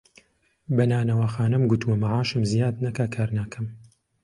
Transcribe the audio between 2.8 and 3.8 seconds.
نەکا کار ناکەم